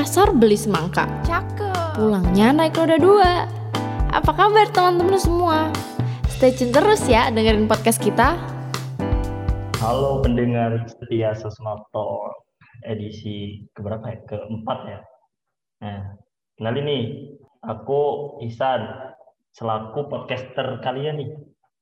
[0.00, 1.04] pasar beli semangka.
[1.28, 1.92] Cakep.
[1.92, 3.44] Pulangnya naik roda dua.
[4.08, 5.68] Apa kabar teman-teman semua?
[6.24, 8.32] Stay tune terus ya dengerin podcast kita.
[9.76, 12.32] Halo pendengar setia Sesmotor
[12.88, 14.18] edisi keberapa ya?
[14.24, 15.00] Keempat ya.
[15.84, 16.16] Nah,
[16.56, 17.04] kenalin nih,
[17.60, 18.00] aku
[18.48, 18.80] Ihsan
[19.52, 21.30] selaku podcaster kalian nih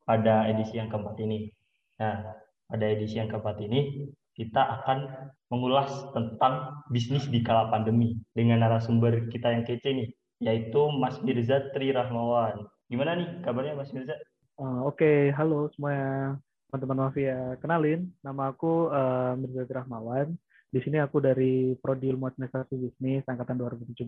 [0.03, 1.55] pada edisi yang keempat ini.
[2.03, 2.35] Nah,
[2.67, 4.99] pada edisi yang keempat ini kita akan
[5.51, 11.75] mengulas tentang bisnis di kala pandemi dengan narasumber kita yang kece nih, yaitu Mas Mirza
[11.75, 12.63] Tri Rahmawan.
[12.87, 14.15] Gimana nih kabarnya Mas Mirza?
[14.55, 15.19] Uh, Oke, okay.
[15.35, 16.39] halo semuanya
[16.71, 17.59] teman-teman mafia.
[17.59, 20.31] Kenalin, nama aku uh, Mirza Tri Rahmawan.
[20.71, 24.07] Di sini aku dari Prodi Ilmu Administrasi Bisnis angkatan 2017.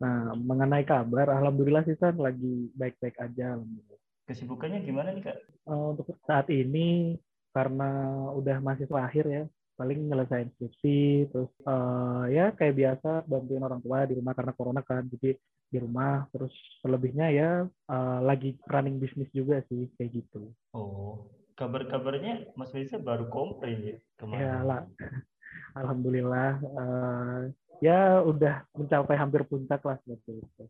[0.00, 3.60] Nah, mengenai kabar, alhamdulillah sih kan lagi baik-baik aja.
[3.60, 4.00] Alhamdulillah.
[4.26, 5.38] Kesibukannya gimana nih kak?
[5.68, 7.20] Uh, untuk saat ini
[7.56, 7.88] karena
[8.36, 9.42] udah masih akhir ya
[9.80, 14.84] paling nyelesain skripsi terus uh, ya kayak biasa bantuin orang tua di rumah karena corona
[14.84, 16.52] kan jadi di rumah terus
[16.84, 20.52] selebihnya ya uh, lagi running bisnis juga sih kayak gitu.
[20.76, 24.44] Oh kabar-kabarnya Mas Riza baru komplain ya kemarin?
[24.44, 24.82] Ya lah.
[25.80, 27.40] Alhamdulillah uh,
[27.80, 30.64] ya udah mencapai hampir puncak lah seperti itu.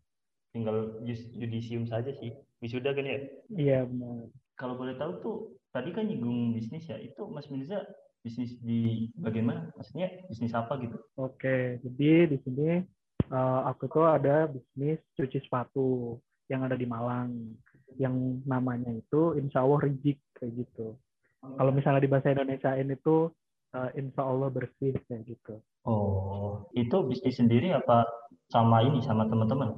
[0.55, 1.03] Tinggal
[1.35, 2.35] judisium saja sih.
[2.63, 3.19] Wisuda kan ya?
[3.51, 5.37] Iya benar kalau boleh tahu tuh
[5.71, 7.85] tadi kan nyinggung bisnis ya itu Mas Mirza
[8.25, 10.97] bisnis di bagaimana maksudnya bisnis apa gitu?
[11.21, 12.83] Oke jadi di sini
[13.31, 16.19] uh, aku tuh ada bisnis cuci sepatu
[16.51, 17.55] yang ada di Malang.
[17.97, 20.99] Yang namanya itu Insya Allah Rijik kayak gitu.
[21.41, 23.31] Kalau misalnya di bahasa Indonesia ini tuh
[23.73, 26.69] uh, Insya Allah bersih kayak gitu oh.
[26.75, 28.05] Itu bisnis sendiri apa
[28.51, 29.75] sama ini sama teman-teman?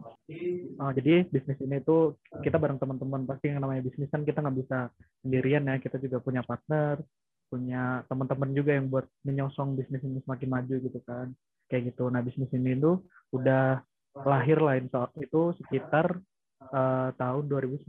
[0.80, 4.58] Oh, jadi bisnis ini tuh kita bareng teman-teman pasti yang namanya bisnis kan kita nggak
[4.60, 4.92] bisa
[5.24, 7.00] sendirian ya kita juga punya partner
[7.48, 11.32] punya teman-teman juga yang buat menyosong bisnis ini semakin maju gitu kan.
[11.68, 12.12] Kayak gitu.
[12.12, 13.80] Nah bisnis ini tuh udah
[14.24, 16.20] lahir lah itu sekitar
[16.72, 17.88] uh, tahun 2019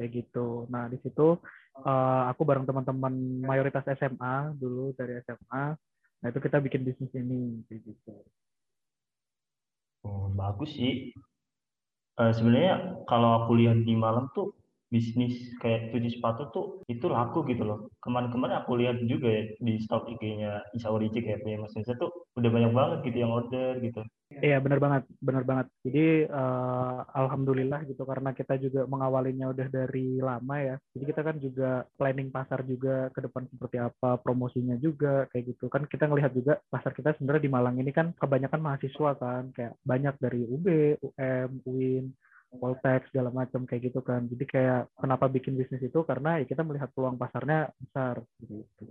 [0.00, 0.64] kayak gitu.
[0.72, 1.36] Nah di situ
[1.84, 3.12] uh, aku bareng teman-teman
[3.44, 5.76] mayoritas SMA dulu dari SMA
[6.22, 8.14] nah itu kita bikin bisnis ini gitu
[10.02, 11.14] Oh, bagus sih.
[12.18, 14.50] Uh, sebenarnya kalau aku lihat di Malang tuh
[14.92, 17.88] bisnis kayak cuci sepatu tuh itu laku gitu loh.
[18.04, 22.12] Kemarin-kemarin aku lihat juga ya di stok IG-nya Isa Origi kayak punya Mas Nisa tuh
[22.36, 24.04] udah banyak banget gitu yang order gitu.
[24.40, 25.66] Iya benar banget, benar banget.
[25.84, 30.76] Jadi uh, alhamdulillah gitu karena kita juga mengawalinya udah dari lama ya.
[30.96, 35.68] Jadi kita kan juga planning pasar juga ke depan seperti apa, promosinya juga kayak gitu.
[35.68, 39.76] Kan kita ngelihat juga pasar kita sebenarnya di Malang ini kan kebanyakan mahasiswa kan, kayak
[39.84, 40.66] banyak dari UB,
[41.00, 42.04] UM, UIN,
[42.52, 44.28] Poltek segala macam kayak gitu kan.
[44.28, 48.86] Jadi kayak kenapa bikin bisnis itu karena ya kita melihat peluang pasarnya besar gitu.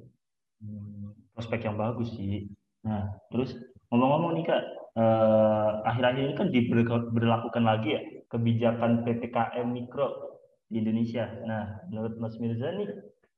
[0.61, 2.49] Hmm, prospek yang bagus sih.
[2.85, 3.53] Nah, terus
[3.93, 4.63] ngomong-ngomong nih kak,
[4.97, 8.01] eh, akhir-akhir ini kan diberlakukan lagi ya
[8.31, 10.37] kebijakan ppkm mikro
[10.71, 11.27] di Indonesia.
[11.45, 12.89] Nah, menurut Mas Mirza nih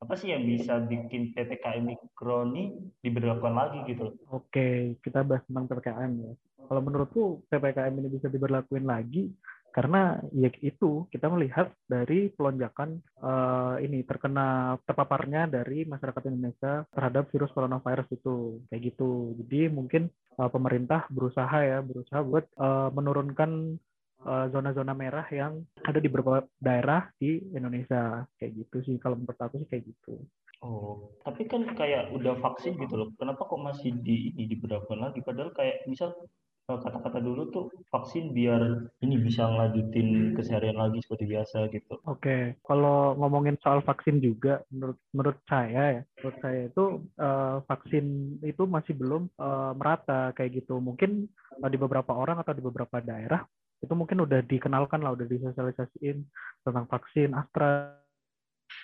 [0.03, 4.13] apa sih yang bisa bikin ppkm mikro ini diberlakukan lagi gitu?
[4.29, 6.33] Oke, kita bahas tentang ppkm ya.
[6.63, 9.31] Kalau menurutku ppkm ini bisa diberlakuin lagi
[9.73, 17.33] karena ya itu kita melihat dari pelonjakan uh, ini terkena terpaparnya dari masyarakat Indonesia terhadap
[17.33, 23.81] virus coronavirus itu kayak gitu jadi mungkin uh, pemerintah berusaha ya berusaha buat uh, menurunkan
[24.23, 29.35] zona-zona uh, merah yang ada di beberapa daerah di Indonesia kayak gitu sih kalau menurut
[29.35, 30.15] aku sih kayak gitu
[30.63, 33.11] Oh, tapi kan kayak udah vaksin gitu loh.
[33.19, 35.19] Kenapa kok masih di ini diberlakukan lagi?
[35.19, 36.15] Padahal kayak misal
[36.63, 41.99] kata-kata dulu tuh vaksin biar ini bisa ngelanjutin keseharian lagi seperti biasa gitu.
[42.07, 42.41] Oke, okay.
[42.63, 46.85] kalau ngomongin soal vaksin juga, menurut menurut saya ya, menurut saya itu
[47.19, 48.05] uh, vaksin
[48.47, 50.79] itu masih belum uh, merata kayak gitu.
[50.79, 51.27] Mungkin
[51.59, 53.43] uh, di beberapa orang atau di beberapa daerah
[53.83, 56.23] itu mungkin udah dikenalkan lah, udah disosialisasiin
[56.63, 57.91] tentang vaksin Astra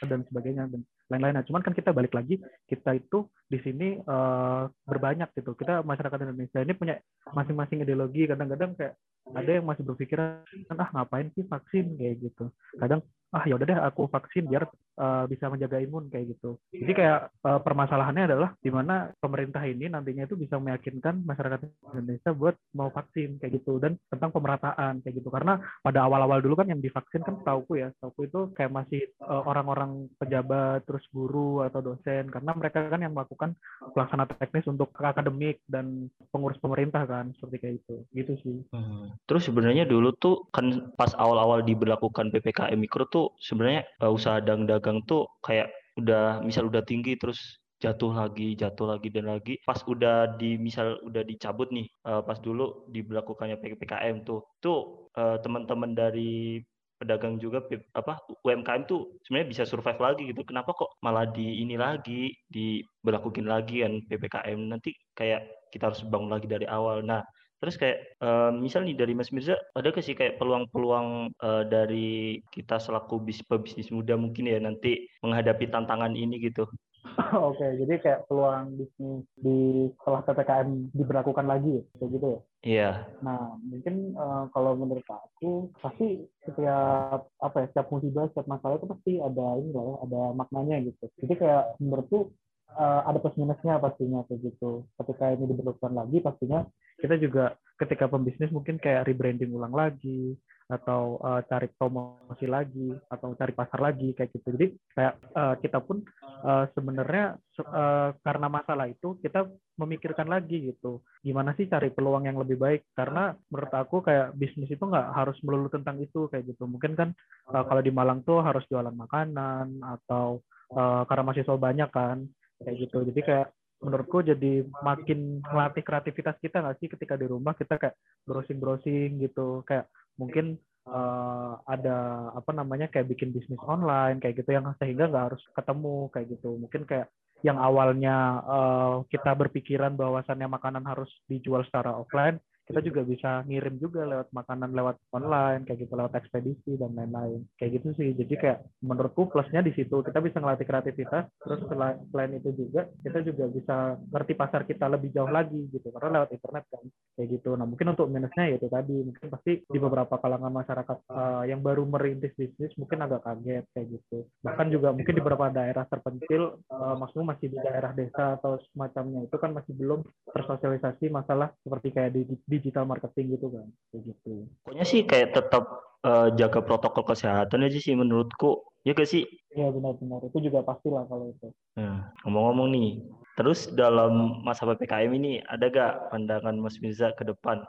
[0.04, 1.36] dan sebagainya dan lain-lain.
[1.42, 2.38] Nah, cuman kan kita balik lagi,
[2.70, 5.58] kita itu di sini uh, berbanyak gitu.
[5.58, 6.96] Kita masyarakat Indonesia ini punya
[7.34, 8.30] masing-masing ideologi.
[8.30, 8.94] Kadang-kadang kayak
[9.30, 10.42] ada yang masih berpikiran
[10.74, 12.54] ah ngapain sih vaksin kayak gitu.
[12.78, 14.66] Kadang ah ya udah deh aku vaksin biar
[15.00, 16.58] uh, bisa menjaga imun kayak gitu.
[16.74, 21.62] Jadi kayak uh, permasalahannya adalah di mana pemerintah ini nantinya itu bisa meyakinkan masyarakat
[21.94, 25.30] Indonesia buat mau vaksin kayak gitu dan tentang pemerataan kayak gitu.
[25.30, 30.10] Karena pada awal-awal dulu kan yang divaksin kan setauku ya, setauku itu kayak masih orang-orang
[30.10, 33.54] uh, pejabat terus guru atau dosen karena mereka kan yang melakukan
[33.94, 37.96] pelaksana teknis untuk akademik dan pengurus pemerintah kan seperti kayak itu.
[38.12, 38.58] Gitu sih.
[38.74, 39.14] Hmm.
[39.30, 45.04] Terus sebenarnya dulu tuh kan pas awal-awal diberlakukan PPKM mikro tuh sebenarnya uh, usaha dagang-dagang
[45.10, 45.68] tuh kayak
[46.00, 49.56] udah misal udah tinggi terus jatuh lagi, jatuh lagi dan lagi.
[49.64, 55.40] Pas udah di misal udah dicabut nih, uh, pas dulu diberlakukannya PPKM tuh, tuh uh,
[55.40, 56.60] teman-teman dari
[57.00, 57.64] pedagang juga
[57.96, 60.44] apa UMKM tuh sebenarnya bisa survive lagi gitu.
[60.44, 66.36] Kenapa kok malah di ini lagi diberlakukan lagi kan PPKM nanti kayak kita harus bangun
[66.36, 67.00] lagi dari awal.
[67.00, 67.24] Nah,
[67.60, 72.40] terus kayak uh, misal nih dari Mas Mirza ada ke sih kayak peluang-peluang uh, dari
[72.50, 76.66] kita selaku bis pebisnis muda mungkin ya nanti menghadapi tantangan ini gitu.
[77.36, 82.40] Oke, okay, jadi kayak peluang bisnis di setelah ppkm diberlakukan lagi, kayak gitu ya?
[82.60, 82.90] Iya.
[83.24, 88.88] Nah, mungkin uh, kalau menurut aku pasti setiap apa ya, setiap musibah, setiap masalah itu
[88.88, 91.06] pasti ada ini lah, ya, ada maknanya gitu.
[91.24, 92.36] Jadi kayak menurutku
[92.76, 94.84] uh, ada plus minusnya pastinya kayak gitu.
[95.00, 96.68] Ketika ini diberlakukan lagi, pastinya
[97.00, 100.36] kita juga ketika pembisnis mungkin kayak rebranding ulang lagi,
[100.70, 104.54] atau uh, cari promosi lagi atau cari pasar lagi kayak gitu.
[104.54, 106.06] Jadi kayak uh, kita pun
[106.46, 109.50] uh, sebenarnya uh, karena masalah itu kita
[109.82, 111.02] memikirkan lagi gitu.
[111.26, 112.86] Gimana sih cari peluang yang lebih baik?
[112.94, 116.70] Karena menurut aku kayak bisnis itu nggak harus melulu tentang itu kayak gitu.
[116.70, 117.10] Mungkin kan
[117.50, 120.46] uh, kalau di Malang tuh harus jualan makanan atau
[120.78, 122.30] uh, karena mahasiswa banyak kan
[122.62, 123.10] kayak gitu.
[123.10, 123.48] Jadi kayak
[123.80, 127.96] menurutku jadi makin melatih kreativitas kita nggak sih ketika di rumah kita kayak
[128.28, 129.64] browsing browsing gitu.
[129.64, 129.88] Kayak
[130.20, 135.44] mungkin uh, ada apa namanya kayak bikin bisnis online kayak gitu yang sehingga nggak harus
[135.56, 136.50] ketemu kayak gitu.
[136.60, 137.08] Mungkin kayak
[137.40, 142.36] yang awalnya uh, kita berpikiran bahwasannya makanan harus dijual secara offline
[142.70, 147.42] kita juga bisa ngirim juga lewat makanan lewat online kayak gitu lewat ekspedisi dan lain-lain.
[147.58, 148.14] Kayak gitu sih.
[148.14, 153.26] Jadi kayak menurutku plusnya di situ kita bisa ngelatih kreativitas terus selain, itu juga kita
[153.26, 156.86] juga bisa ngerti pasar kita lebih jauh lagi gitu karena lewat internet kan
[157.18, 157.50] kayak gitu.
[157.58, 161.66] Nah mungkin untuk minusnya ya itu tadi mungkin pasti di beberapa kalangan masyarakat uh, yang
[161.66, 164.30] baru merintis bisnis mungkin agak kaget kayak gitu.
[164.46, 169.26] Bahkan juga mungkin di beberapa daerah terpencil uh, maksudnya masih di daerah desa atau semacamnya
[169.26, 170.06] itu kan masih belum
[170.38, 174.34] tersosialisasi masalah seperti kayak di, di digital marketing gitu kan kayak gitu
[174.68, 175.64] pokoknya sih kayak tetap
[176.04, 181.10] uh, jaga protokol kesehatan aja sih menurutku ya gak sih Iya benar-benar itu juga pastilah
[181.10, 182.90] kalau itu nah, ngomong-ngomong nih
[183.34, 187.64] terus dalam masa ppkm ini ada gak pandangan Mas Mirza ke depan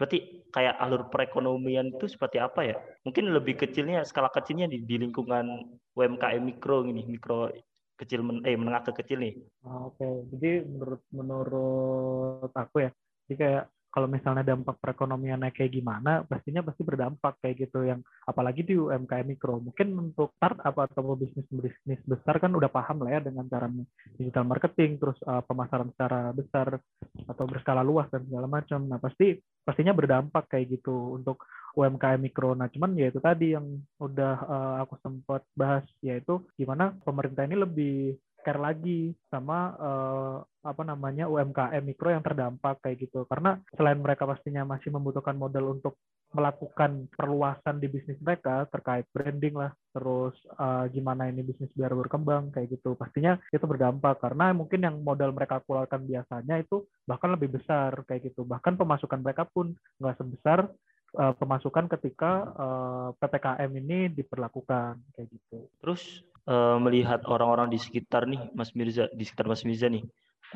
[0.00, 2.76] seperti kayak alur perekonomian itu seperti apa ya?
[3.04, 7.52] Mungkin lebih kecilnya, skala kecilnya di, di lingkungan UMKM mikro ini, mikro
[8.00, 9.36] kecil men, eh menengah ke kecil nih.
[9.60, 10.12] Ah, Oke, okay.
[10.32, 12.90] jadi menurut menurut aku ya,
[13.28, 17.82] jadi kayak kalau misalnya dampak perekonomiannya kayak gimana, pastinya pasti berdampak kayak gitu.
[17.82, 23.02] Yang apalagi di UMKM mikro, mungkin untuk startup atau bisnis bisnis besar kan udah paham
[23.02, 23.66] lah ya dengan cara
[24.14, 26.78] digital marketing, terus uh, pemasaran secara besar
[27.26, 28.86] atau berskala luas dan segala macam.
[28.86, 29.34] Nah pasti
[29.66, 31.42] pastinya berdampak kayak gitu untuk
[31.74, 32.54] UMKM mikro.
[32.54, 33.66] Nah cuman ya itu tadi yang
[33.98, 38.14] udah uh, aku sempat bahas yaitu gimana pemerintah ini lebih
[38.44, 43.24] care lagi sama uh, apa namanya UMKM mikro yang terdampak kayak gitu.
[43.28, 45.96] Karena selain mereka pastinya masih membutuhkan modal untuk
[46.30, 52.54] melakukan perluasan di bisnis mereka terkait branding lah terus uh, gimana ini bisnis biar berkembang
[52.54, 52.94] kayak gitu.
[52.94, 58.30] Pastinya itu berdampak karena mungkin yang modal mereka keluarkan biasanya itu bahkan lebih besar kayak
[58.30, 58.46] gitu.
[58.46, 60.70] Bahkan pemasukan mereka pun nggak sebesar
[61.18, 65.66] uh, pemasukan ketika uh, ppkm ini diperlakukan kayak gitu.
[65.82, 70.04] Terus uh, melihat orang-orang di sekitar nih Mas Mirza di sekitar Mas Mirza nih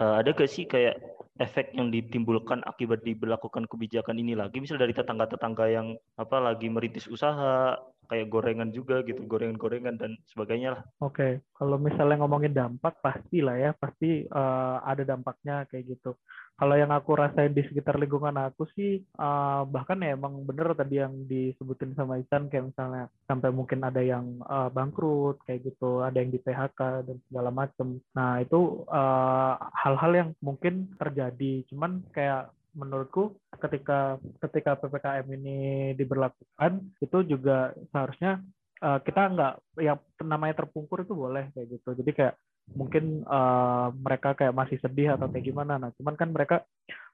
[0.01, 1.01] uh, ada gak sih kayak
[1.43, 4.63] efek yang ditimbulkan akibat diberlakukan kebijakan ini lagi?
[4.63, 7.75] Misal dari tetangga-tetangga yang apa lagi merintis usaha
[8.07, 10.83] kayak gorengan juga gitu gorengan-gorengan dan sebagainya lah.
[11.03, 11.33] Oke, okay.
[11.57, 16.17] kalau misalnya ngomongin dampak pasti lah ya pasti uh, ada dampaknya kayak gitu
[16.55, 21.03] kalau yang aku rasain di sekitar lingkungan aku sih uh, bahkan ya emang bener tadi
[21.03, 26.15] yang disebutin sama Isan kayak misalnya sampai mungkin ada yang uh, bangkrut kayak gitu ada
[26.15, 28.87] yang di PHK dan segala macem nah itu
[29.75, 35.59] hal-hal uh, yang mungkin terjadi cuman kayak menurutku ketika ketika ppkm ini
[35.95, 38.43] diberlakukan itu juga seharusnya
[38.83, 41.91] uh, kita nggak yang namanya terpungkur itu boleh kayak gitu.
[41.95, 42.35] Jadi kayak
[42.75, 45.79] mungkin uh, mereka kayak masih sedih atau kayak gimana.
[45.79, 46.57] Nah cuman kan mereka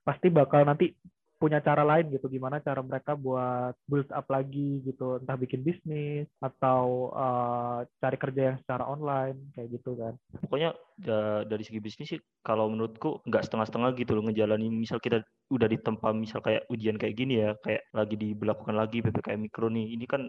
[0.00, 0.96] pasti bakal nanti
[1.40, 6.28] punya cara lain gitu gimana cara mereka buat build up lagi gitu entah bikin bisnis
[6.36, 10.20] atau uh, cari kerja yang secara online kayak gitu kan.
[10.44, 10.76] Pokoknya
[11.48, 16.12] dari segi bisnis sih kalau menurutku nggak setengah-setengah gitu loh ngejalani misal kita udah ditempa
[16.12, 20.28] misal kayak ujian kayak gini ya kayak lagi diberlakukan lagi ppkm mikro nih ini kan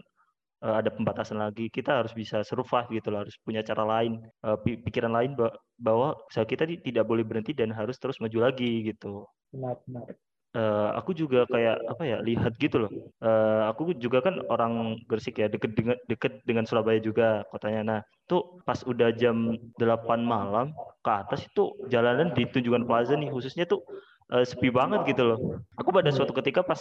[0.64, 4.16] uh, ada pembatasan lagi kita harus bisa survive gitu loh harus punya cara lain
[4.48, 5.36] uh, pikiran lain
[5.76, 9.28] bahwa usaha kita tidak boleh berhenti dan harus terus maju lagi gitu.
[9.52, 10.16] Benar benar
[10.56, 12.92] uh, aku juga kayak apa ya lihat gitu loh
[13.24, 18.00] uh, aku juga kan orang Gresik ya deket dengan deket dengan Surabaya juga kotanya nah
[18.28, 19.86] tuh pas udah jam 8
[20.24, 20.72] malam
[21.04, 23.84] ke atas itu jalanan di Tunjungan Plaza nih khususnya tuh
[24.32, 25.40] uh, sepi banget gitu loh.
[25.78, 26.80] Aku pada suatu ketika pas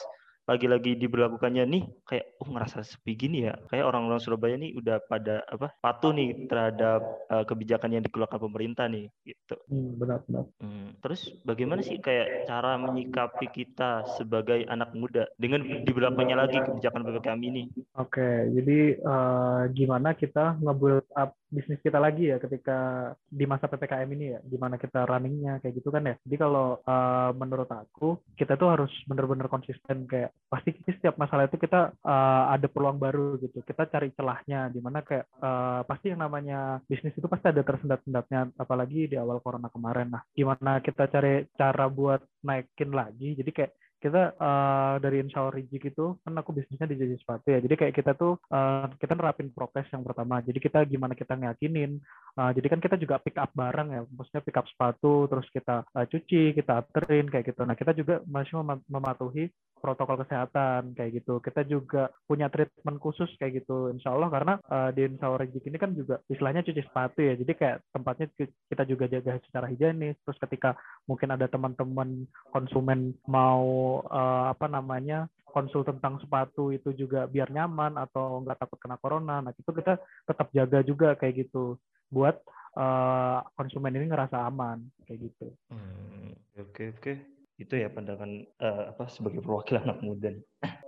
[0.51, 3.55] lagi-lagi diberlakukannya nih kayak oh ngerasa sepi gini ya.
[3.71, 8.91] Kayak orang-orang Surabaya nih udah pada apa patuh nih terhadap uh, kebijakan yang dikeluarkan pemerintah
[8.91, 9.55] nih gitu.
[9.71, 10.51] Hmm, benar benar.
[10.59, 17.07] Hmm, terus bagaimana sih kayak cara menyikapi kita sebagai anak muda dengan diberlakukannya lagi kebijakan
[17.07, 17.63] ppkm ini?
[17.95, 24.11] Oke jadi uh, gimana kita ngebuild up bisnis kita lagi ya ketika di masa ppkm
[24.19, 24.41] ini ya?
[24.43, 26.15] Gimana kita runningnya kayak gitu kan ya?
[26.27, 31.59] Jadi kalau uh, menurut aku kita tuh harus bener-bener konsisten kayak pasti setiap masalah itu
[31.59, 33.63] kita uh, ada peluang baru gitu.
[33.63, 38.55] Kita cari celahnya di mana kayak uh, pasti yang namanya bisnis itu pasti ada tersendat-sendatnya
[38.59, 40.11] apalagi di awal corona kemarin.
[40.11, 43.39] Nah gimana kita cari cara buat naikin lagi?
[43.39, 47.61] Jadi kayak kita uh, dari Insya Rijik itu kan aku bisnisnya di jadi sepatu ya.
[47.61, 50.41] Jadi kayak kita tuh uh, kita nerapin prokes yang pertama.
[50.41, 52.01] Jadi kita gimana kita ngeyakinin
[52.37, 55.83] uh, jadi kan kita juga pick up barang ya maksudnya pick up sepatu terus kita
[55.97, 57.63] uh, cuci kita anterin kayak gitu.
[57.65, 61.41] Nah kita juga masih mem mematuhi protokol kesehatan kayak gitu.
[61.41, 63.89] Kita juga punya treatment khusus kayak gitu.
[63.91, 67.35] Insya Allah karena uh, di Insya Rijik ini kan juga istilahnya cuci sepatu ya.
[67.35, 68.29] Jadi kayak tempatnya
[68.69, 70.21] kita juga jaga secara higienis.
[70.23, 70.77] Terus ketika
[71.09, 77.99] mungkin ada teman-teman konsumen mau uh, apa namanya konsul tentang sepatu itu juga biar nyaman
[77.99, 79.43] atau nggak takut kena corona.
[79.43, 81.81] Nah itu kita tetap jaga juga kayak gitu
[82.11, 82.37] buat
[82.77, 85.47] uh, konsumen ini ngerasa aman kayak gitu.
[85.71, 87.13] Hmm, oke oke
[87.61, 90.31] itu ya pandangan uh, apa sebagai perwakilan anak muda.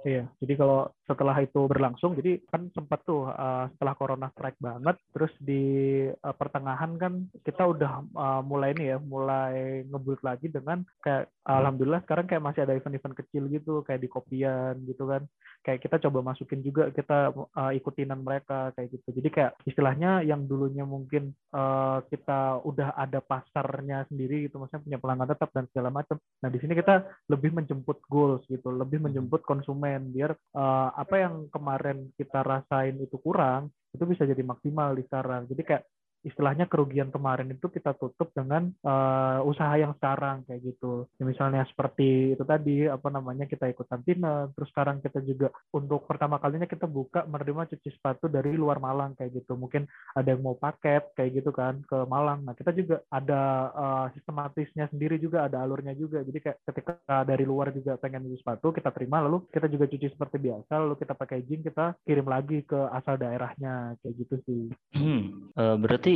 [0.03, 4.99] Iya, jadi kalau setelah itu berlangsung, jadi kan sempat tuh uh, setelah corona strike banget,
[5.15, 5.63] terus di
[6.11, 12.03] uh, pertengahan kan kita udah uh, mulai ini ya, mulai ngebut lagi dengan kayak alhamdulillah
[12.03, 15.23] sekarang kayak masih ada event-event kecil gitu, kayak di kopian gitu kan,
[15.63, 19.23] kayak kita coba masukin juga kita uh, ikutinan mereka kayak gitu.
[19.23, 24.99] Jadi kayak istilahnya yang dulunya mungkin uh, kita udah ada pasarnya sendiri gitu, maksudnya punya
[24.99, 26.19] pelanggan tetap dan segala macam.
[26.43, 31.23] Nah di sini kita lebih menjemput goals gitu, lebih menjemput konsumen konsumen biar uh, apa
[31.23, 35.47] yang kemarin kita rasain itu kurang itu bisa jadi maksimal di sekarang.
[35.47, 35.85] Jadi kayak
[36.23, 41.07] istilahnya kerugian kemarin itu kita tutup dengan uh, usaha yang sekarang kayak gitu.
[41.19, 46.07] Ya, misalnya seperti itu tadi apa namanya kita ikut kantina, terus sekarang kita juga untuk
[46.07, 49.59] pertama kalinya kita buka menerima cuci sepatu dari luar Malang kayak gitu.
[49.59, 52.47] Mungkin ada yang mau paket kayak gitu kan ke Malang.
[52.47, 53.43] Nah kita juga ada
[53.75, 56.23] uh, sistematisnya sendiri juga ada alurnya juga.
[56.23, 56.95] Jadi kayak ketika
[57.27, 60.95] dari luar juga pengen cuci sepatu kita terima lalu kita juga cuci seperti biasa lalu
[60.99, 64.63] kita packaging kita kirim lagi ke asal daerahnya kayak gitu sih.
[64.95, 66.12] Hmm, uh, berarti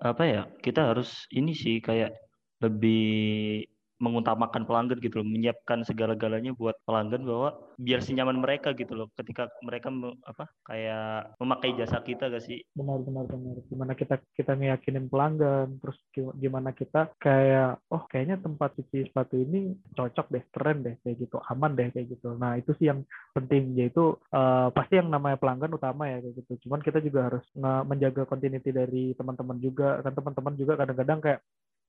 [0.00, 2.16] apa ya kita harus ini sih kayak
[2.64, 3.64] lebih
[4.00, 9.52] mengutamakan pelanggan gitu loh, menyiapkan segala-galanya buat pelanggan bahwa biar senyaman mereka gitu loh ketika
[9.60, 9.92] mereka
[10.24, 12.64] apa kayak memakai jasa kita gak sih?
[12.72, 13.60] Benar benar benar.
[13.68, 16.00] Gimana kita kita meyakinin pelanggan, terus
[16.40, 21.36] gimana kita kayak oh kayaknya tempat cuci sepatu ini cocok deh, keren deh kayak gitu,
[21.52, 22.32] aman deh kayak gitu.
[22.40, 23.04] Nah itu sih yang
[23.36, 26.68] penting yaitu uh, pasti yang namanya pelanggan utama ya kayak gitu.
[26.68, 31.40] Cuman kita juga harus menjaga continuity dari teman-teman juga kan teman-teman juga kadang-kadang kayak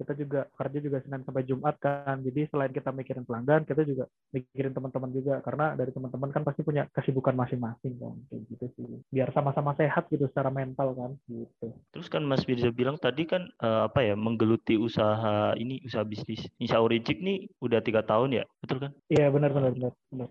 [0.01, 2.17] kita juga kerja juga Senin sampai Jumat kan.
[2.25, 6.65] Jadi selain kita mikirin pelanggan, kita juga mikirin teman-teman juga karena dari teman-teman kan pasti
[6.65, 8.85] punya kesibukan masing-masing kan kayak gitu sih.
[9.13, 11.69] Biar sama-sama sehat gitu secara mental kan gitu.
[11.93, 16.49] Terus kan Mas Firza bilang tadi kan uh, apa ya menggeluti usaha ini usaha bisnis
[16.57, 18.91] Insya Origik nih udah tiga tahun ya, betul kan?
[19.13, 19.93] Iya benar benar benar.
[20.09, 20.29] benar.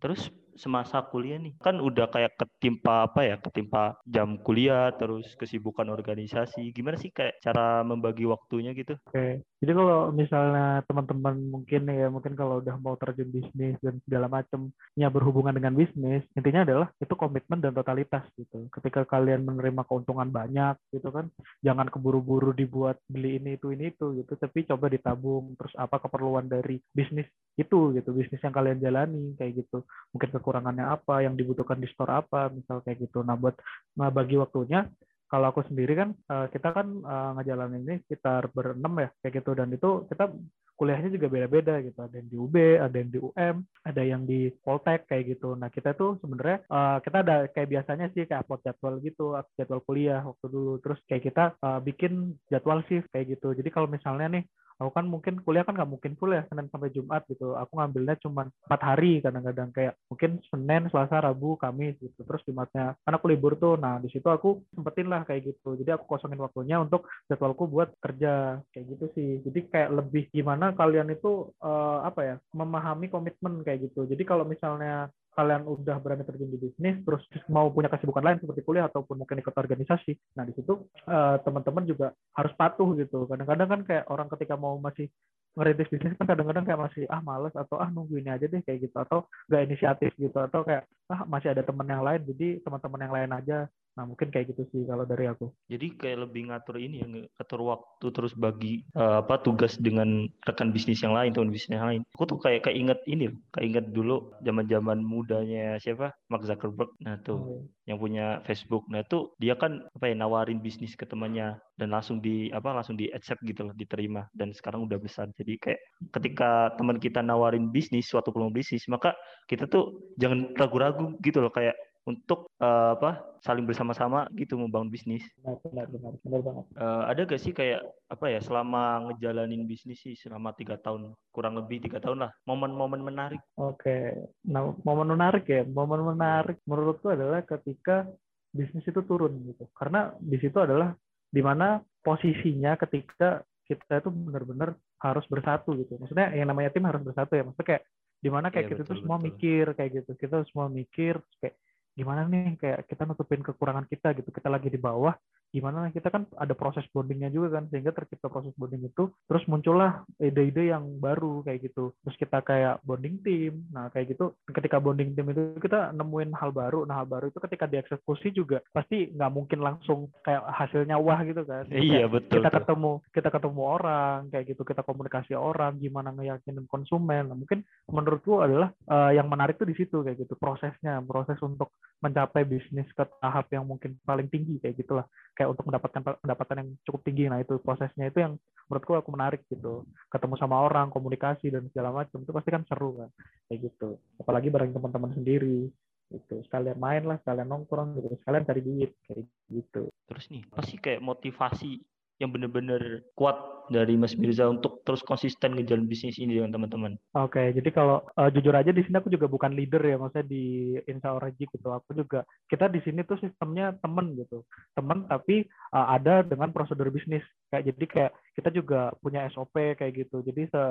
[0.00, 1.54] Terus semasa kuliah nih.
[1.60, 6.72] Kan udah kayak ketimpa apa ya ketimpa jam kuliah terus kesibukan organisasi.
[6.72, 8.96] Gimana sih kayak cara membagi waktunya gitu?
[9.08, 14.26] Oke jadi kalau misalnya teman-teman mungkin ya mungkin kalau udah mau terjun bisnis dan segala
[14.26, 18.66] macamnya berhubungan dengan bisnis intinya adalah itu komitmen dan totalitas gitu.
[18.74, 21.30] Ketika kalian menerima keuntungan banyak gitu kan
[21.62, 25.54] jangan keburu-buru dibuat beli ini itu ini itu gitu tapi coba ditabung.
[25.54, 29.86] Terus apa keperluan dari bisnis itu gitu bisnis yang kalian jalani kayak gitu.
[30.10, 33.22] Mungkin kekurangannya apa, yang dibutuhkan di store apa, misal kayak gitu.
[33.22, 33.54] Nah, buat
[33.94, 34.90] nah, bagi waktunya,
[35.32, 39.56] kalau aku sendiri kan eh, kita kan uh, ngejalanin ini sekitar berenam ya kayak gitu.
[39.56, 40.28] Dan itu kita
[40.76, 42.04] kuliahnya juga beda-beda gitu.
[42.04, 45.56] Ada yang di UB ada yang di UM ada yang di Poltek kayak gitu.
[45.56, 49.80] Nah kita tuh sebenarnya uh, kita ada kayak biasanya sih kayak upload jadwal gitu jadwal
[49.88, 50.72] kuliah waktu dulu.
[50.84, 51.44] Terus kayak kita
[51.80, 53.56] bikin jadwal shift kayak gitu.
[53.56, 54.44] Jadi kalau misalnya nih
[54.82, 57.54] aku kan mungkin kuliah kan nggak mungkin full ya Senin sampai Jumat gitu.
[57.54, 62.20] Aku ngambilnya cuma empat hari kadang-kadang kayak mungkin Senin Selasa Rabu Kamis gitu.
[62.26, 63.78] Terus Jumatnya karena aku libur tuh.
[63.78, 65.78] Nah di situ aku sempetin lah kayak gitu.
[65.78, 69.30] Jadi aku kosongin waktunya untuk jadwalku buat kerja kayak gitu sih.
[69.46, 74.04] Jadi kayak lebih gimana kalian itu uh, apa ya memahami komitmen kayak gitu.
[74.04, 78.60] Jadi kalau misalnya kalian udah berani terjun di bisnis terus mau punya kesibukan lain seperti
[78.60, 83.24] kuliah ataupun mungkin ikut organisasi nah di situ uh, teman-teman juga harus patuh gitu.
[83.28, 85.08] Kadang-kadang kan kayak orang ketika mau masih
[85.52, 88.88] ngerintis bisnis kan kadang-kadang kayak masih ah males atau ah nunggu ini aja deh kayak
[88.88, 93.00] gitu atau nggak inisiatif gitu atau kayak ah masih ada teman yang lain jadi teman-teman
[93.04, 93.58] yang lain aja
[93.92, 95.52] nah mungkin kayak gitu sih kalau dari aku.
[95.68, 100.72] Jadi kayak lebih ngatur ini yang ngatur waktu terus bagi uh, apa tugas dengan rekan
[100.72, 102.02] bisnis yang lain teman bisnis yang lain.
[102.16, 106.16] Aku tuh kayak kayak inget ini kayak inget dulu zaman zaman mudanya siapa?
[106.32, 106.88] Mark Zuckerberg.
[107.04, 107.62] Nah tuh oh.
[107.84, 108.88] yang punya Facebook.
[108.88, 112.96] Nah tuh dia kan apa ya nawarin bisnis ke temannya dan langsung di apa langsung
[112.96, 114.24] di accept gitu loh diterima.
[114.32, 115.28] Dan sekarang udah besar.
[115.36, 115.80] Jadi kayak
[116.16, 119.12] ketika teman kita nawarin bisnis suatu peluang bisnis maka
[119.44, 121.52] kita tuh jangan ragu-ragu gitu loh.
[121.52, 125.22] Kayak untuk uh, apa saling bersama-sama gitu membangun bisnis.
[125.38, 126.64] Benar, benar, benar, banget.
[126.74, 131.54] Uh, ada gak sih kayak apa ya selama ngejalanin bisnis sih selama tiga tahun kurang
[131.58, 133.38] lebih tiga tahun lah momen-momen menarik.
[133.54, 138.06] Oke, nah momen menarik ya momen menarik menurutku adalah ketika
[138.52, 140.92] bisnis itu turun gitu karena di situ adalah
[141.32, 145.96] di mana posisinya ketika kita itu benar-benar harus bersatu gitu.
[145.96, 147.42] Maksudnya yang namanya tim harus bersatu ya.
[147.46, 147.84] Maksudnya kayak
[148.22, 149.26] di mana kayak iya, kita tuh semua betul.
[149.32, 150.10] mikir kayak gitu.
[150.14, 151.56] Kita semua mikir kayak
[151.92, 155.12] gimana nih kayak kita nutupin kekurangan kita gitu kita lagi di bawah
[155.52, 160.00] gimana kita kan ada proses bondingnya juga kan sehingga tercipta proses bonding itu terus muncullah
[160.16, 161.92] ide-ide yang baru kayak gitu.
[162.00, 164.32] Terus kita kayak bonding tim nah kayak gitu.
[164.48, 168.64] Ketika bonding tim itu kita nemuin hal baru nah hal baru itu ketika dieksekusi juga
[168.72, 171.68] pasti nggak mungkin langsung kayak hasilnya wah gitu kan.
[171.68, 177.28] Iya betul kita ketemu kita ketemu orang kayak gitu kita komunikasi orang gimana ngeyakinin konsumen.
[177.28, 177.60] Nah, mungkin
[177.92, 181.68] menurutku adalah uh, yang menarik tuh di situ kayak gitu prosesnya proses untuk
[182.02, 185.06] mencapai bisnis ke tahap yang mungkin paling tinggi kayak gitulah.
[185.38, 187.30] Kayak untuk mendapatkan pendapatan yang cukup tinggi.
[187.30, 188.34] Nah itu prosesnya itu yang
[188.66, 189.86] menurutku aku menarik gitu.
[190.10, 193.10] Ketemu sama orang komunikasi dan segala macam itu pasti kan seru kan
[193.46, 194.02] kayak gitu.
[194.18, 195.70] Apalagi bareng teman-teman sendiri
[196.12, 198.18] itu sekalian main lah sekalian nongkrong gitu.
[198.20, 199.82] Sekalian cari duit kayak gitu.
[200.10, 201.78] Terus nih pasti kayak motivasi
[202.22, 203.34] yang benar-benar kuat
[203.66, 206.94] dari Mas Mirza untuk terus konsisten ngejalan bisnis ini dengan teman-teman?
[207.18, 210.26] Oke, okay, jadi kalau uh, jujur aja di sini aku juga bukan leader ya, maksudnya
[210.30, 211.68] di Insa Orajik gitu.
[211.74, 214.46] Aku juga kita di sini tuh sistemnya temen gitu,
[214.78, 217.26] temen tapi uh, ada dengan prosedur bisnis.
[217.50, 220.22] Kayak jadi kayak kita juga punya SOP kayak gitu.
[220.22, 220.62] Jadi se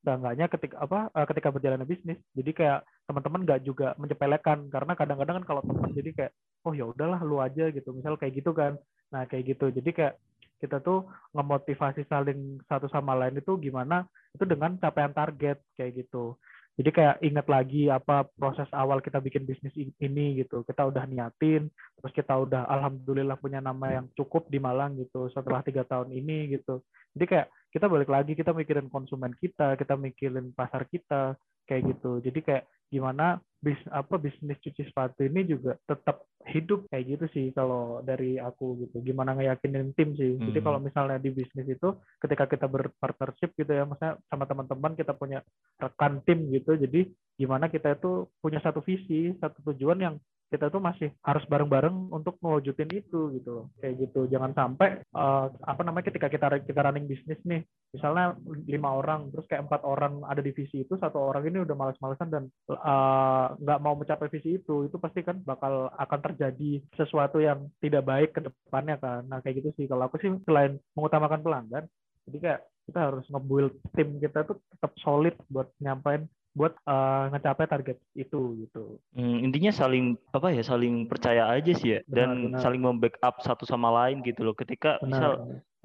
[0.00, 5.36] seenggaknya ketika apa uh, ketika berjalan bisnis jadi kayak teman-teman nggak juga menyepelekan karena kadang-kadang
[5.42, 6.32] kan kalau teman jadi kayak
[6.64, 8.80] oh ya udahlah lu aja gitu misal kayak gitu kan
[9.12, 10.14] nah kayak gitu jadi kayak
[10.60, 14.04] kita tuh ngemotivasi saling satu sama lain itu gimana?
[14.36, 16.36] Itu dengan capaian target kayak gitu.
[16.78, 20.62] Jadi kayak ingat lagi apa proses awal kita bikin bisnis ini gitu.
[20.64, 21.68] Kita udah niatin
[22.00, 26.56] terus kita udah alhamdulillah punya nama yang cukup di Malang gitu setelah tiga tahun ini
[26.56, 26.80] gitu.
[27.12, 31.38] Jadi kayak kita balik lagi kita mikirin konsumen kita kita mikirin pasar kita
[31.70, 32.18] kayak gitu.
[32.18, 37.46] Jadi kayak gimana bis apa bisnis cuci sepatu ini juga tetap hidup kayak gitu sih
[37.54, 38.98] kalau dari aku gitu.
[39.06, 40.34] Gimana ngeyakinin tim sih.
[40.34, 40.50] Hmm.
[40.50, 45.14] jadi kalau misalnya di bisnis itu ketika kita berpartnership gitu ya maksudnya sama teman-teman kita
[45.14, 45.46] punya
[45.78, 47.06] rekan tim gitu jadi
[47.38, 50.14] gimana kita itu punya satu visi satu tujuan yang
[50.50, 53.66] kita tuh masih harus bareng-bareng untuk mewujudin itu gitu loh.
[53.78, 54.26] Kayak gitu.
[54.26, 58.38] Jangan sampai uh, apa namanya ketika kita kita running bisnis nih misalnya
[58.70, 62.30] lima orang terus kayak empat orang ada di visi itu satu orang ini udah males-malesan
[62.30, 67.42] dan uh, nggak uh, mau mencapai visi itu itu pasti kan bakal akan terjadi sesuatu
[67.42, 69.26] yang tidak baik ke depannya kan.
[69.26, 69.86] Nah kayak gitu sih.
[69.90, 71.84] Kalau aku sih selain mengutamakan pelanggan
[72.28, 72.60] jadi kayak
[72.90, 78.66] kita harus nge-build tim kita tuh tetap solid buat nyampain buat uh, ngecapai target itu
[78.66, 78.98] gitu.
[79.14, 82.60] Hmm, intinya saling apa ya saling percaya aja sih ya benar, dan benar.
[82.62, 84.54] saling membackup satu sama lain gitu loh.
[84.58, 85.32] Ketika benar, misal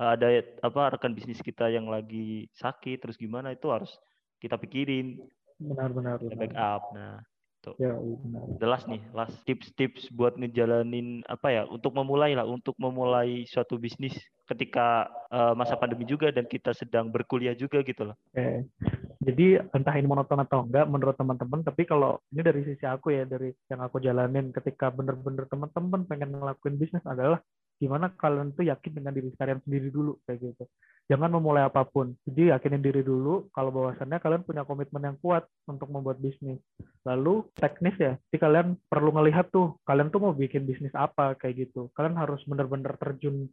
[0.01, 0.27] uh, ada
[0.65, 3.93] apa rekan bisnis kita yang lagi sakit terus gimana itu harus
[4.41, 5.21] kita pikirin.
[5.61, 6.19] Benar-benar.
[6.33, 6.81] Backup.
[6.97, 7.21] Nah
[7.65, 7.73] gitu.
[7.81, 7.93] Ya,
[8.61, 14.13] Jelas nih, las tips-tips buat ngejalanin apa ya untuk memulai lah, untuk memulai suatu bisnis
[14.45, 18.15] ketika uh, masa pandemi juga dan kita sedang berkuliah juga gitu loh.
[18.29, 18.69] Oke.
[19.25, 23.25] Jadi entah ini monoton atau enggak menurut teman-teman, tapi kalau ini dari sisi aku ya
[23.25, 27.41] dari yang aku jalanin ketika bener-bener teman-teman pengen ngelakuin bisnis adalah
[27.75, 30.63] gimana kalian tuh yakin dengan diri kalian sendiri dulu kayak gitu.
[31.05, 32.17] Jangan memulai apa pun.
[32.25, 36.57] Jadi yakinin diri dulu kalau bahwasannya kalian punya komitmen yang kuat untuk membuat bisnis.
[37.05, 41.69] Lalu teknis ya jadi kalian perlu ngelihat tuh kalian tuh mau bikin bisnis apa kayak
[41.69, 41.93] gitu.
[41.93, 43.45] Kalian harus bener-bener terjun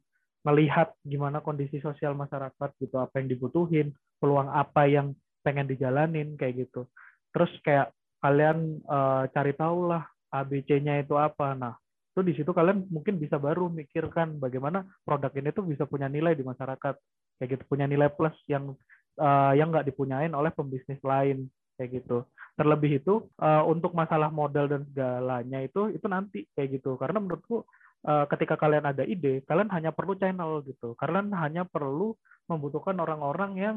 [0.43, 6.67] melihat gimana kondisi sosial masyarakat gitu apa yang dibutuhin peluang apa yang pengen dijalanin kayak
[6.67, 6.87] gitu.
[7.35, 7.91] Terus kayak
[8.23, 11.53] kalian uh, cari tahu lah ABC-nya itu apa.
[11.53, 11.75] Nah
[12.13, 16.37] itu di situ kalian mungkin bisa baru mikirkan bagaimana produk ini tuh bisa punya nilai
[16.37, 16.95] di masyarakat.
[17.41, 18.77] Kayak gitu punya nilai plus yang
[19.17, 21.49] uh, yang nggak dipunyain oleh pembisnis lain
[21.81, 22.29] kayak gitu.
[22.53, 27.01] Terlebih itu uh, untuk masalah modal dan segalanya itu itu nanti kayak gitu.
[27.01, 27.65] Karena menurutku
[28.05, 30.93] uh, ketika kalian ada ide kalian hanya perlu channel gitu.
[31.01, 32.13] Kalian hanya perlu
[32.45, 33.77] membutuhkan orang-orang yang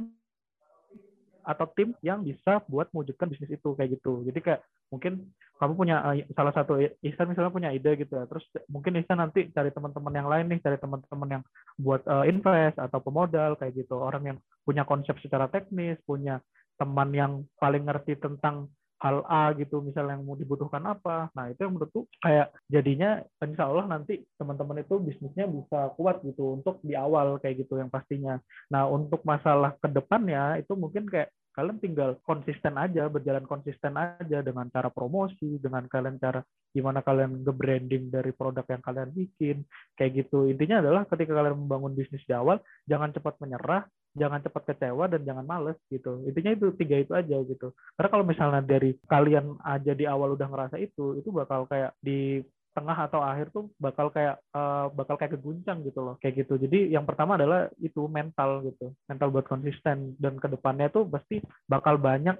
[1.45, 4.25] atau tim yang bisa buat mewujudkan bisnis itu kayak gitu.
[4.25, 8.25] Jadi kayak mungkin kamu punya uh, salah satu Ihsan misalnya punya ide gitu ya.
[8.27, 11.43] Terus mungkin Ihsan nanti cari teman-teman yang lain nih, cari teman-teman yang
[11.79, 13.95] buat uh, invest atau pemodal kayak gitu.
[13.95, 16.41] Orang yang punya konsep secara teknis, punya
[16.75, 18.67] teman yang paling ngerti tentang
[18.99, 21.27] hal A gitu misalnya yang mau dibutuhkan apa.
[21.35, 26.55] Nah itu yang menurutku kayak jadinya insya Allah nanti teman-teman itu bisnisnya bisa kuat gitu
[26.55, 28.39] untuk di awal kayak gitu yang pastinya.
[28.71, 34.43] Nah untuk masalah ke depannya itu mungkin kayak kalian tinggal konsisten aja berjalan konsisten aja
[34.43, 36.43] dengan cara promosi dengan kalian cara
[36.75, 39.63] gimana kalian nge-branding dari produk yang kalian bikin
[39.95, 40.51] kayak gitu.
[40.51, 45.21] Intinya adalah ketika kalian membangun bisnis di awal jangan cepat menyerah jangan cepat kecewa dan
[45.27, 46.23] jangan males gitu.
[46.25, 47.75] Intinya itu tiga itu aja gitu.
[47.99, 52.41] Karena kalau misalnya dari kalian aja di awal udah ngerasa itu itu bakal kayak di
[52.75, 56.15] tengah atau akhir tuh bakal kayak uh, bakal kayak keguncang gitu loh.
[56.19, 56.59] Kayak gitu.
[56.67, 58.91] Jadi yang pertama adalah itu mental gitu.
[59.07, 60.19] Mental buat konsisten.
[60.19, 62.35] Dan ke depannya tuh pasti bakal banyak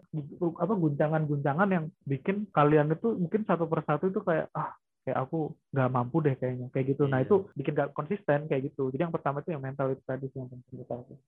[0.60, 5.94] apa guncangan-guncangan yang bikin kalian itu mungkin satu persatu itu kayak ah kayak aku nggak
[5.94, 7.06] mampu deh kayaknya kayak gitu.
[7.06, 7.30] Nah iya.
[7.30, 8.90] itu bikin gak konsisten kayak gitu.
[8.90, 10.82] Jadi yang pertama itu yang mental itu tadi sih yang penting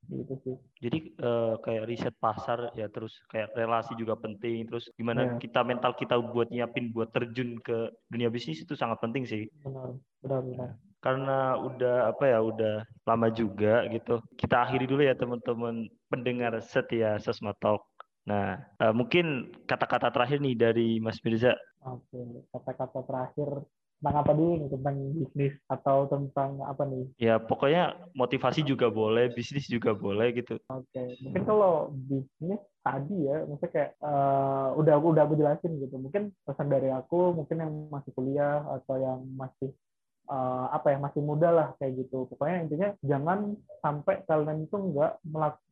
[0.09, 0.55] gitu sih.
[0.81, 4.65] Jadi uh, kayak riset pasar ya terus kayak relasi juga penting.
[4.65, 5.37] Terus gimana yeah.
[5.37, 9.45] kita mental kita buat nyiapin buat terjun ke dunia bisnis itu sangat penting sih.
[9.61, 9.93] Benar,
[10.25, 10.69] benar, benar.
[10.97, 14.17] Karena udah apa ya udah lama juga gitu.
[14.33, 17.85] Kita akhiri dulu ya teman-teman pendengar setia Sosma Talk.
[18.27, 21.55] Nah, uh, mungkin kata-kata terakhir nih dari Mas Mirza
[21.87, 22.19] Oke,
[22.51, 23.49] kata-kata terakhir
[23.97, 27.05] tentang apa dulu nih tentang bisnis atau tentang apa nih?
[27.17, 30.61] Ya pokoknya motivasi juga boleh, bisnis juga boleh gitu.
[30.69, 35.95] Oke, mungkin kalau bisnis tadi ya, maksudnya kayak uh, udah udah aku jelasin gitu.
[35.97, 39.73] Mungkin pesan dari aku, mungkin yang masih kuliah atau yang masih
[40.29, 42.29] uh, apa ya masih muda lah kayak gitu.
[42.29, 45.11] Pokoknya intinya jangan sampai kalian itu nggak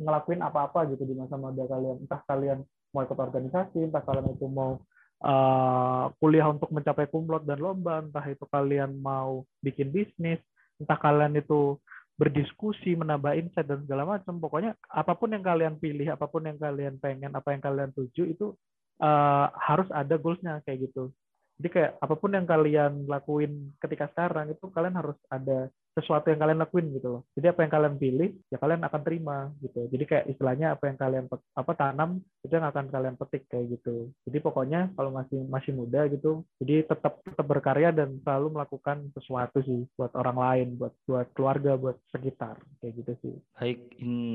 [0.01, 2.01] ngelakuin apa-apa gitu di masa muda kalian.
[2.01, 4.81] Entah kalian mau ikut organisasi, entah kalian itu mau
[5.23, 10.41] uh, kuliah untuk mencapai kumlot dan lomba, entah itu kalian mau bikin bisnis,
[10.81, 11.79] entah kalian itu
[12.15, 14.39] berdiskusi, menambah insight dan segala macam.
[14.39, 18.23] Pokoknya apa pun yang kalian pilih, apa pun yang kalian pengen, apa yang kalian tuju
[18.31, 18.55] itu
[19.03, 21.11] uh, harus ada goalsnya kayak gitu.
[21.55, 26.39] Jadi kayak apa pun yang kalian lakuin ketika sekarang itu kalian harus ada sesuatu yang
[26.43, 27.21] kalian lakuin gitu loh.
[27.39, 29.87] Jadi apa yang kalian pilih ya kalian akan terima gitu.
[29.87, 34.11] Jadi kayak istilahnya apa yang kalian apa tanam itu yang akan kalian petik kayak gitu.
[34.27, 39.63] Jadi pokoknya kalau masih masih muda gitu, jadi tetap tetap berkarya dan selalu melakukan sesuatu
[39.63, 43.35] sih buat orang lain, buat buat keluarga, buat sekitar kayak gitu sih.
[43.55, 43.79] Baik,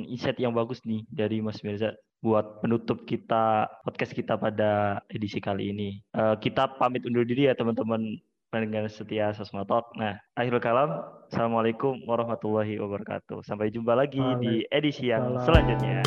[0.08, 5.72] insight yang bagus nih dari Mas Mirza buat penutup kita podcast kita pada edisi kali
[5.72, 6.04] ini.
[6.12, 8.20] Uh, kita pamit undur diri ya teman-teman
[8.50, 9.94] pendengar setia Sosma Talk.
[9.94, 10.90] Nah, akhir kalam,
[11.30, 13.46] Assalamualaikum warahmatullahi wabarakatuh.
[13.46, 16.02] Sampai jumpa lagi di edisi yang selanjutnya.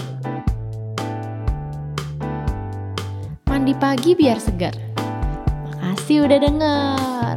[3.47, 4.75] Mandi pagi biar segar.
[5.71, 7.36] Makasih udah denger.